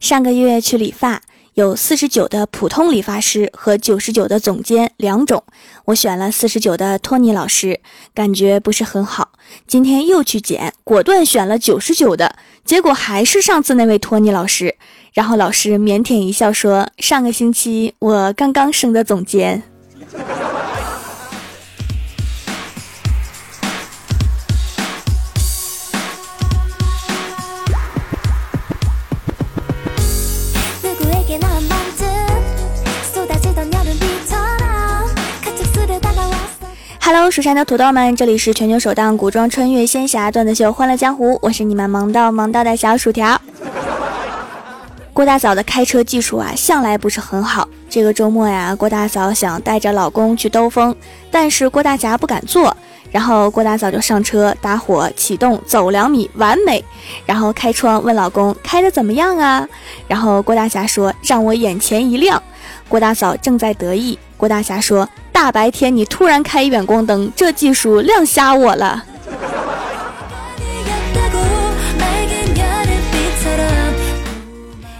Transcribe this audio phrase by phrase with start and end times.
[0.00, 1.22] 上个月去理发，
[1.54, 5.42] 有四十九的普通理发师和九十九的总监两种，
[5.86, 7.80] 我选了四十九的托尼老师，
[8.14, 9.32] 感觉不是很好。
[9.66, 14.76] 今天又去剪，果断选了九十九的，结果还是上次那位托尼老师。
[15.14, 19.64] 然后老师腼腆一笑说：“上个星期我刚刚升的总监。”
[37.20, 43.36] hello，蜀山的土豆们，这里是全球首档古装穿越仙侠段子秀《欢乐江湖》，我是你们萌到萌到的小薯条。
[45.12, 47.68] 郭大嫂的开车技术啊，向来不是很好。
[47.90, 50.94] 这个周末呀，郭大嫂想带着老公去兜风，
[51.28, 52.76] 但是郭大侠不敢坐。
[53.10, 56.84] 然后郭大嫂就上车，打火，启动，走两米，完美。
[57.26, 59.68] 然后开窗问老公开的怎么样啊？
[60.06, 62.40] 然后郭大侠说让我眼前一亮。
[62.88, 65.08] 郭大嫂正在得意，郭大侠说。
[65.30, 69.04] 大白天你突然开远光灯，这技术亮瞎我了。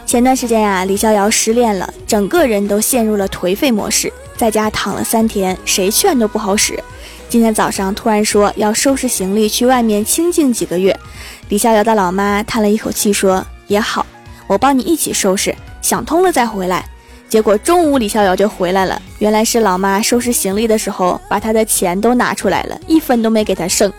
[0.06, 6.78] 前段时间呀，李逍遥失恋了，整个人都陷入了颓废模式，在家躺了三天，谁劝都不好使。
[7.28, 10.97] 今天早上突然说要收拾行李去外面清静几个月，
[11.48, 14.06] 李逍遥的老妈叹了一口气说：“也好，
[14.47, 16.89] 我帮你一起收拾，想通了再回来。”
[17.29, 23.93] 结果中午李逍遥就回来了，原来是老妈收拾行李的时候把他的钱都拿出来了，一分都没给他剩。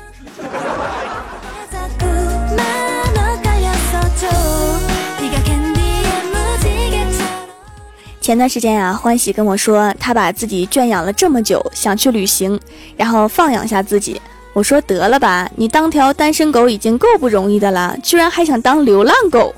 [8.20, 12.60] 前段时间啊，欢喜跟我说，他把自己圈养了这么久，想去旅行，
[12.96, 14.22] 然后放养下自己。
[14.54, 19.54] 我说得了吧，你当条单身狗已经够不容易的了，居然还想当流浪狗。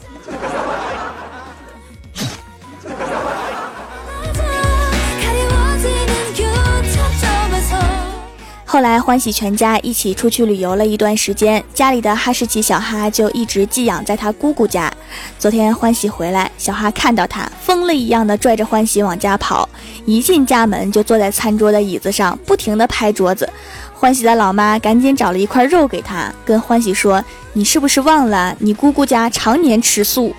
[8.71, 14.89] 后来欢喜全家一起出去旅游了一段时间，家里的哈士奇小哈就一直寄养在他姑姑家。
[15.37, 19.67] 昨天欢喜回来，小哈看到他，疯了一样的拽着欢喜往家跑，
[20.05, 23.49] 一进家门就坐在餐桌的椅子上，不停的拍桌子。
[23.93, 27.21] 欢喜的老妈赶紧找了一块肉给他，跟欢喜说
[27.51, 30.33] ：“你是不是忘了你姑姑家常年吃素？”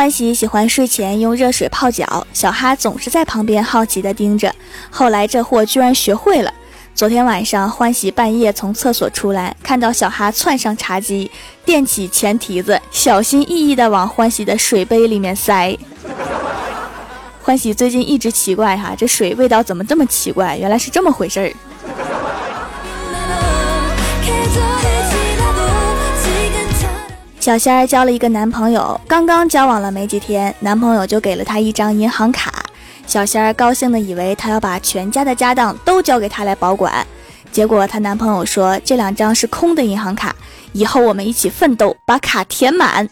[0.00, 4.50] 欢喜喜欢睡前用热水泡脚，小哈总是在旁边好奇地盯着。
[4.88, 6.50] 后来这货居然学会了。
[6.94, 11.30] 昨天晚上，欢喜半夜从厕所出来，看到小哈窜上茶几，
[11.66, 15.76] 垫起前蹄子，小心翼翼地往欢喜的水杯里面塞。
[17.42, 20.56] 欢喜最近一直奇怪哈，这水味道怎么这么奇怪？
[20.56, 21.52] 原来是这么回事儿。
[27.50, 32.64] 小仙儿交了一个男朋友，刚刚交往了没几天，男朋友就给了她一张银行卡。
[33.08, 37.04] 小仙儿高兴的以为他要把全家的家当都交给她来保管，
[37.50, 40.32] 结果她男朋友说这两张是空的银行卡，
[40.70, 43.08] 以后我们一起奋斗，把卡填满。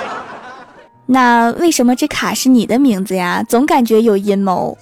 [1.06, 3.42] 那为什么这卡是你的名字呀？
[3.48, 4.76] 总感觉有阴谋。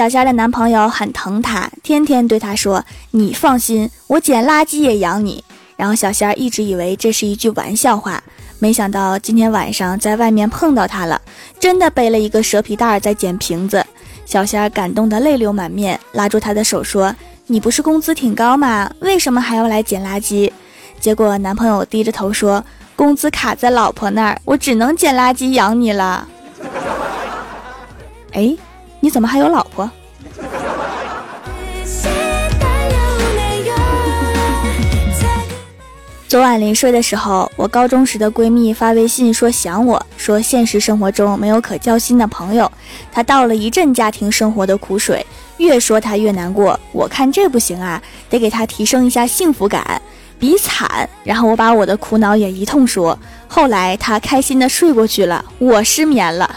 [0.00, 5.44] 小仙儿的男朋友很疼她，天天对她说：“你放心，我捡垃圾也养你。”
[5.76, 8.22] 然后小仙儿一直以为这是一句玩笑话，
[8.58, 11.20] 没想到今天晚上在外面碰到他了，
[11.58, 13.84] 真的背了一个蛇皮袋在捡瓶子。
[14.24, 17.14] 小仙儿感动得泪流满面，拉住他的手说
[17.48, 18.90] ：“你不是工资挺高吗？
[19.00, 20.50] 为什么还要来捡垃圾？”
[20.98, 22.64] 结果男朋友低着头说
[22.96, 26.26] ：“工资卡在老婆那儿，我只能捡垃圾养你了。”
[28.32, 28.56] 哎。
[29.00, 29.90] 你怎么还有老婆？
[36.28, 42.70] 昨晚临睡的时候，我高中时的闺蜜发微信说想我，说现实生活中没有可交心的朋友，
[43.10, 46.78] 她倒了一阵家庭生活的苦水，越说她越难过。
[46.92, 50.00] 我看这不行啊，得给她提升一下幸福感，
[50.38, 51.08] 比惨。
[51.24, 53.18] 然后我把我的苦恼也一通说，
[53.48, 56.48] 后来她开心的睡过去了，我失眠了。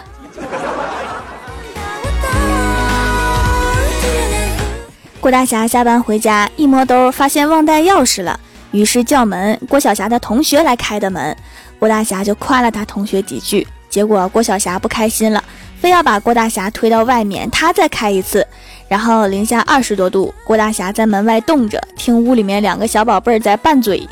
[5.23, 8.37] 郭大侠下班回家，一摸兜，发现忘带钥匙了，
[8.71, 9.57] 于是叫门。
[9.69, 11.33] 郭晓霞的同学来开的门，
[11.79, 13.65] 郭大侠就夸了他同学几句。
[13.89, 15.41] 结果郭晓霞不开心了，
[15.79, 18.45] 非要把郭大侠推到外面，他再开一次。
[18.89, 24.05] 然后零下二十多度，郭大侠在门外冻着，听屋里面两个小宝贝儿在拌嘴。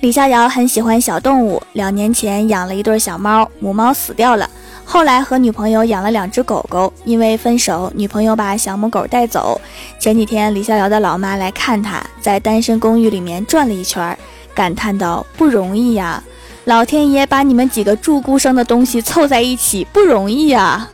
[0.00, 4.46] 李逍遥很喜欢小动物，两年前养了一对小猫，母猫死掉了。
[4.84, 9.60] 后来和女朋友养了两只狗狗，因为分手，女朋友把小母狗带走。
[9.98, 14.16] 前几天李逍遥的老妈来看他，在单身公寓里面转了一圈，
[14.54, 16.22] 感叹道：“不容易呀，
[16.66, 20.88] 老天爷把你们几个住孤生的东西凑在一起，不容易呀。”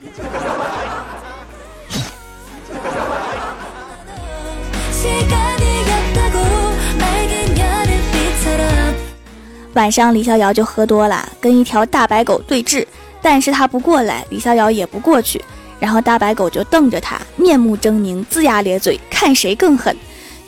[9.75, 12.85] 晚上，李逍遥就喝多了，跟一条大白狗对峙，
[13.23, 15.43] 但是他不过来，李逍遥也不过去，
[15.79, 19.97] 然后大白狗就瞪着他，面目狰狞，龇牙咧嘴，看谁更狠。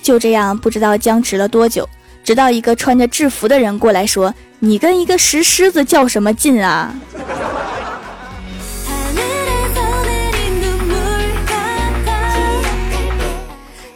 [0.03, 1.89] 就这样，不知道僵持了多久，
[2.25, 6.95] 直到一个穿着制服的人过来说：“你跟一个石狮子较什么劲啊？”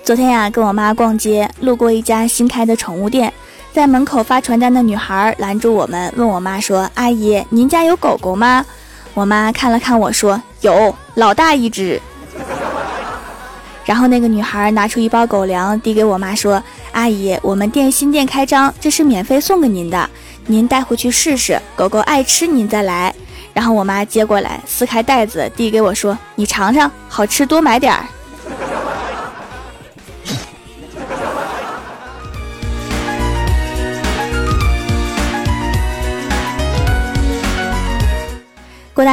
[0.04, 3.32] 昨天呀，跟我妈逛街，路过一家新开的宠物店。
[3.76, 8.64] 在门口发传单的女孩拦住我们，问我妈说：“阿姨，您家有狗狗吗？”
[9.12, 12.00] 我妈看了看我说：“有，老大一只。”
[13.84, 16.62] 然后那个女孩拿出一包狗粮递给我妈说
[16.92, 20.08] ：“阿姨，我们店新店开张，这是免费送给您的，
[20.46, 23.14] 您带回去试试，狗狗爱吃您再来。”
[23.52, 28.05] 然后我妈接过来，撕开袋子递给我说：“你尝尝，好吃多买点儿。”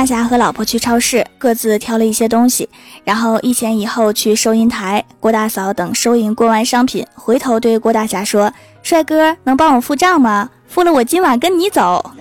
[0.03, 2.67] 大侠和老婆去超市，各自挑了一些东西，
[3.05, 5.01] 然后一前一后去收银台。
[5.21, 8.51] 郭大嫂等收银过完商品，回头对郭大侠说
[8.83, 10.49] ：“帅哥，能帮我付账吗？
[10.67, 12.11] 付了我今晚跟你走。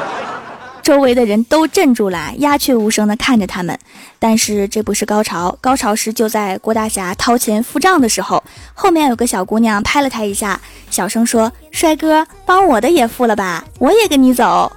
[0.82, 3.78] ”周围的人都镇住了，鸦雀无声地看着他们。
[4.18, 8.42] 但是这不是高潮，高潮是就在郭大侠掏钱付账的时候，
[8.72, 10.58] 后面有个小姑娘拍了他一下，
[10.88, 14.72] 小声说：“帅哥，帮我的也付了吧，我也跟你走。”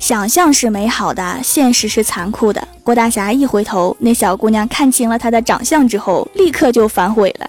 [0.00, 2.66] 想象是美好的，现实是残酷的。
[2.82, 7.46] 郭大侠一回头，那小姑娘看清了他的长相之后，立刻就反悔了。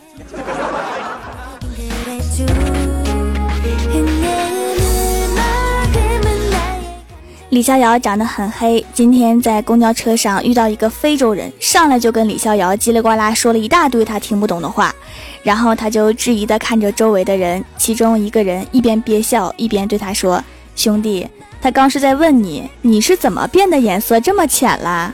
[7.51, 14.93] 李逍遥长得很黑，今天在公交车上遇到一个非洲人，上来就跟李逍遥叽里呱啦说了一大堆他听不懂的话，
[15.41, 20.43] 然后他就质疑的看着周围的人，其中一个人一边憋笑一边对他说
[20.75, 21.25] ：“兄弟。”
[21.61, 25.13] 他刚是在问你，你是怎么变得颜色这么浅啦？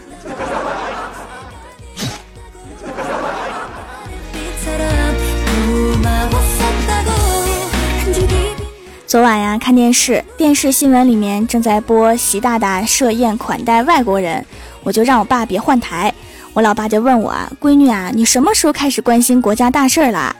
[9.05, 14.45] 昨晚呀，看电视，电视新闻里面正在播习大大设宴款待外国人，
[14.83, 16.13] 我就让我爸别换台。
[16.53, 20.33] 我老爸就问我啊，闺女啊，你什么时候开始关心国家大事儿了？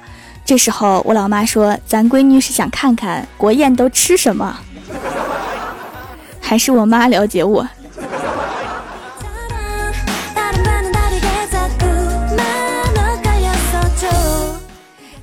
[0.45, 4.57] 这时候我老妈说，咱闺女是想看看国宴都吃什么。
[6.47, 7.67] 还是我妈了解我。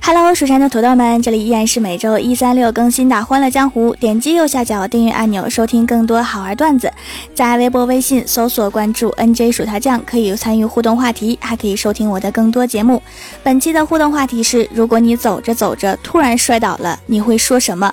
[0.01, 3.95] Hello，蜀山的土豆们，这里依然是每周一、三、六更新的《欢乐江湖》。
[3.97, 6.93] 点击右下角订阅按钮，收听更多好玩段子。
[7.33, 13.01] 在微博、微信搜索关注 “nj 薯条酱”，可以参与互动话题，还可以收听我的更多节目。
[13.41, 17.91] 本期的互动话题是：如果你走着走着突然摔倒了，你会说什么？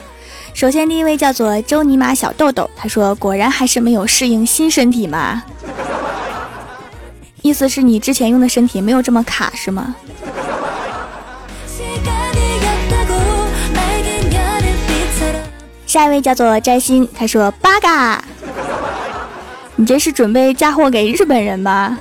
[0.54, 5.42] 首先，第一位叫做周尼玛小豆豆，他说：“果然还是没有适应新身体嘛。
[7.42, 9.96] ”意思是你之前用的身体没有这么卡是吗？
[15.86, 18.22] 下一位叫做摘星，他说：“八嘎，
[19.74, 21.98] 你这是准备嫁祸给日本人吗？”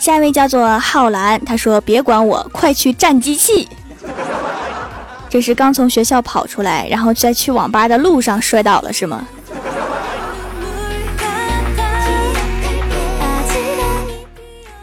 [0.00, 3.68] 下一位叫做浩然，他说：“别管我，快去占机器。”
[5.28, 9.26] 这是刚从学校跑出来，然后在去网吧的路上摔倒了，是吗？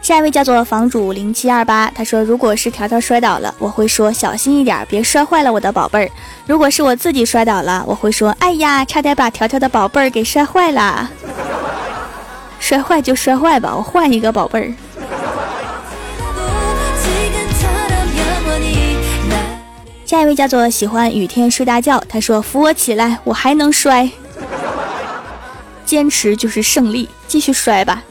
[0.00, 6.08] 下一位叫做房主零七二八，他说：“如果是条条摔倒了，我会说小心一点，别摔坏了我的宝贝儿。
[6.46, 11.10] 如果是我自己摔倒了，我会说：哎呀，差点把条条的宝贝儿给摔坏了。
[12.60, 14.72] 摔坏就摔坏吧，我换一个宝贝儿。”
[20.08, 24.08] 下一位叫做喜欢雨天睡大觉，他说：“扶我起来，我还能摔，
[25.84, 28.02] 坚持就是胜利，继续摔吧。”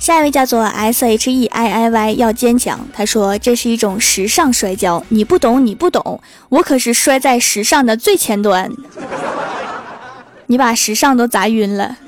[0.00, 2.88] 下一位叫做 S H E I I Y，要坚强。
[2.90, 8.72] 他说：“这是一种时尚摔跤，你不懂，你不懂，我可是摔在时尚的最前端，
[10.46, 11.98] 你把时尚都砸晕了。”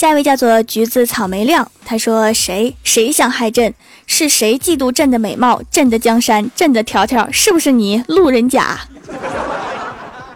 [0.00, 3.74] 下一位叫做橘子草莓亮，他说：“谁谁想害朕？
[4.06, 5.60] 是谁嫉妒朕的美貌？
[5.70, 8.80] 朕的江山，朕的条条，是不是你路人甲？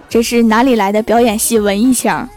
[0.06, 2.28] 这是哪里来的表演系文艺腔？”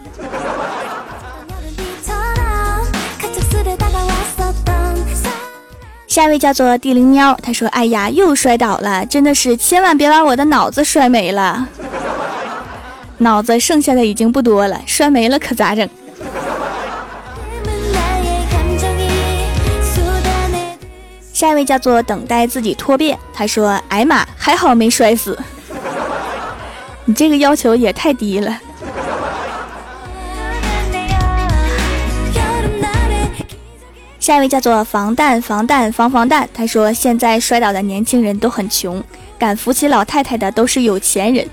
[6.08, 11.68] 下一位叫做地灵喵，他说：“哎呀，又摔倒了，真的是千万别把我的脑子摔没了。
[13.18, 15.86] 脑子剩下的已经不多了，摔没了可咋整？”
[21.38, 25.38] 下一位叫做等待自己脱变，他说：“哎妈，还好没摔死。
[27.06, 28.58] 你这个要求也太低了。”
[34.20, 39.03] 下一位叫做防弹防弹防防弹，他说现在摔倒的年轻人都很穷，
[39.38, 41.48] 敢扶起老太太的都是有钱人，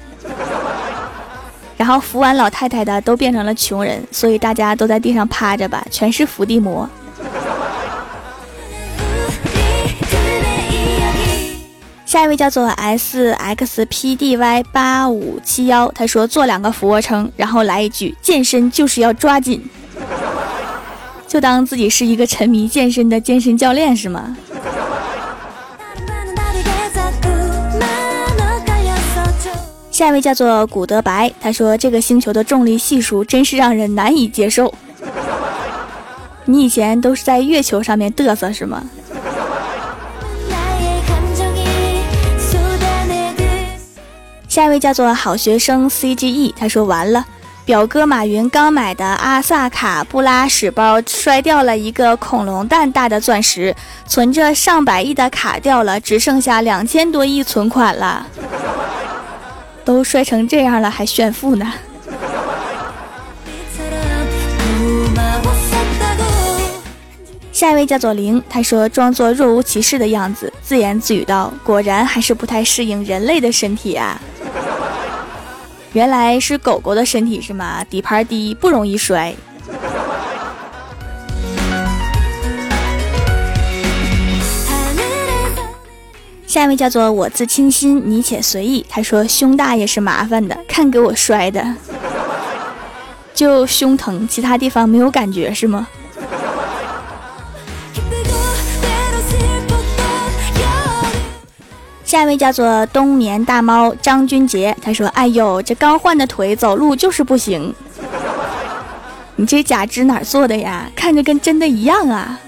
[1.77, 6.89] 然后扶完老太太的都变成了穷人，所以大家都在地上趴着吧，全是伏地魔。
[12.15, 19.69] 下一位叫做 S X P D Y 八五七幺，他说做两个俯卧撑，然后来一句健身就是要抓紧。
[21.27, 24.37] 就当自己是一个沉迷健身的健身教练是吗？
[29.91, 34.73] 下一位叫做古德白，他说这个星球的重力系数真是让人难以接受。
[36.45, 38.85] 你以前都是在月球上面嘚瑟是吗？
[44.55, 47.27] 下一位叫做好学生 C G E，他说完了。
[47.65, 53.75] 表哥马云刚买的阿萨卡布拉屎包摔掉了一个恐龙蛋大的钻石，
[54.07, 58.29] 存着上百亿的卡掉了，只剩下两千多亿存款了。
[59.85, 61.73] 都摔成这样了还炫富呢？
[67.51, 74.21] 下一位叫做零，他说装作若无其事的样子，自言自语道：“果然还是不太适应人类的身体啊。”
[75.95, 77.85] 原来是狗狗的身体是吗？
[77.85, 79.33] 底盘低，不容易摔。
[86.49, 88.85] 下一位叫做我自清新，你且随意。
[88.89, 91.65] 他说胸大也是麻烦的，看给我摔的，
[93.33, 95.87] 就胸疼，其他地方没有感觉是吗？
[102.15, 107.75] 下一位叫做冬眠大猫张君杰，他说：“哎呦，这刚换的腿走路就是不行，
[109.35, 110.89] 你这假肢哪做的呀？
[110.95, 112.39] 看着跟真的一样啊！”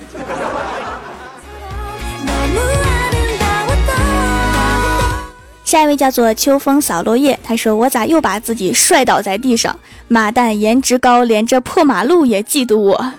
[5.64, 9.76] 下一位叫做秋风扫落叶，他说：“我咋又把自己摔倒在地上？
[10.06, 13.12] 妈蛋，颜值高，连这破马路也嫉妒我，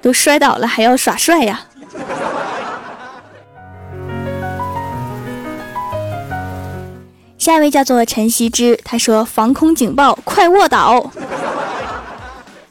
[0.00, 1.62] 都摔倒了还要耍帅呀！”
[7.44, 11.10] 下一位叫做陈希之，他说：“防空警报，快卧倒！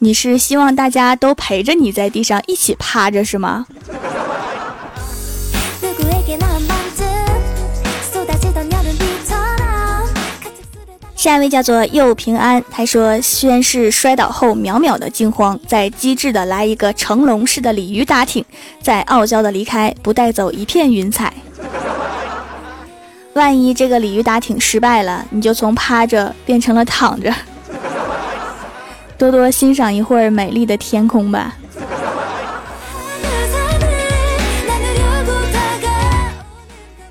[0.00, 3.66] 你是希望大家都陪着你在地上一起趴着是吗？”
[11.14, 18.44] 下一位叫做又平安，他说：“宣誓摔倒后秒秒的惊慌，再机智的来一个成龙式的鲤鱼打挺，
[18.82, 21.32] 再傲娇的离开，不带走一片云彩。”
[23.34, 27.34] 万一这个鲤鱼打挺失败了，你就从趴着变成了躺着。
[29.18, 31.54] 多多欣赏一会儿美丽的天空吧。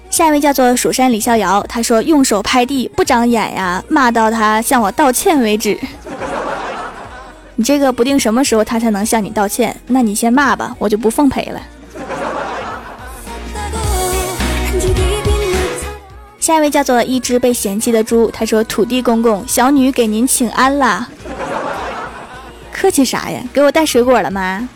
[0.09, 5.77] 下一位叫做蜀山李逍遥，他说用手拍地不长眼呀，骂到他向我道歉为止。
[7.55, 11.61] 你这个不定什么时候他才能向你道歉，那你先骂吧，我就不奉陪了。
[16.43, 21.07] 下一位叫做一只被嫌弃的猪，他说：“土地公公，小女给您请安了。”
[22.69, 23.41] 客气啥呀？
[23.53, 24.67] 给我带水果了吗？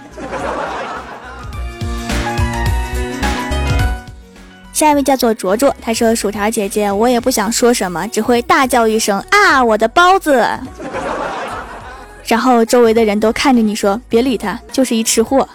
[4.71, 10.47] 下一位叫做卓卓，他说：“薯条姐姐，我也不想说什么，只会大叫一声啊，我的包子。”
[12.23, 15.45] 然后周围的人都看着你说：“别理他，就是一吃货。”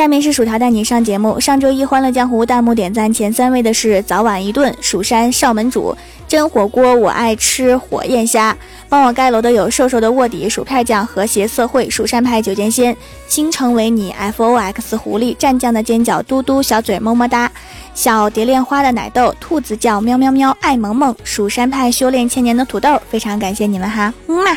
[0.00, 1.38] 下面是薯条带你上节目。
[1.38, 5.94] 上周一《欢乐江湖》弹幕点赞前三位的是早晚一顿、蜀山少门主、
[6.26, 8.56] 真火锅，我爱吃火焰虾。
[8.88, 12.96] 帮我盖楼的有瘦瘦的卧底、薯片酱、和谐社会、蜀山派九剑仙、
[13.28, 17.52] 倾城为你、F O X 狐狸、蘸酱的尖角、嘟嘟小嘴、么么哒。
[17.92, 24.56] 小蝶恋花的奶豆，兔子叫喵喵喵，爱萌萌，蜀山派修炼千年的土豆，非常感谢你们哈，嗯嘛。